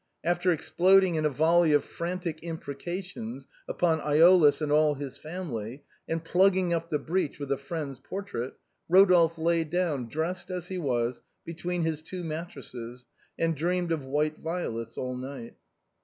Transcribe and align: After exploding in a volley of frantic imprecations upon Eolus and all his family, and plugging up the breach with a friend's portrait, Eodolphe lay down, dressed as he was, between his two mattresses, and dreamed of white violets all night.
After 0.23 0.51
exploding 0.51 1.13
in 1.13 1.25
a 1.25 1.29
volley 1.29 1.73
of 1.73 1.83
frantic 1.83 2.39
imprecations 2.41 3.47
upon 3.67 3.99
Eolus 4.01 4.59
and 4.59 4.71
all 4.71 4.95
his 4.95 5.15
family, 5.15 5.83
and 6.07 6.23
plugging 6.23 6.73
up 6.73 6.89
the 6.89 6.97
breach 6.97 7.37
with 7.37 7.51
a 7.51 7.57
friend's 7.59 7.99
portrait, 7.99 8.55
Eodolphe 8.89 9.37
lay 9.37 9.63
down, 9.63 10.09
dressed 10.09 10.49
as 10.49 10.69
he 10.69 10.79
was, 10.79 11.21
between 11.45 11.83
his 11.83 12.01
two 12.01 12.23
mattresses, 12.23 13.05
and 13.37 13.55
dreamed 13.55 13.91
of 13.91 14.03
white 14.03 14.39
violets 14.39 14.97
all 14.97 15.15
night. 15.15 15.53